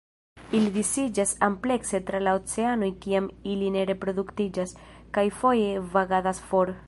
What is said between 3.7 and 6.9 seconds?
ne reproduktiĝas, kaj foje vagadas for.